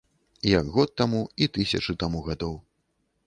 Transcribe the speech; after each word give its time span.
Як 0.51 0.71
год 0.77 0.93
таму 1.01 1.19
і 1.45 1.47
тысячы 1.57 1.97
таму 2.05 2.25
гадоў. 2.31 2.55